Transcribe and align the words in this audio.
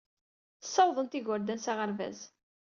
Ssawaḍent 0.63 1.17
igerdan 1.19 1.59
s 1.61 1.65
aɣerbaz. 1.71 2.19